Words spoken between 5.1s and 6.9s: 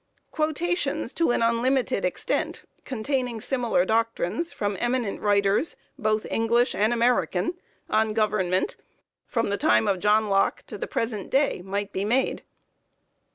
writers, both English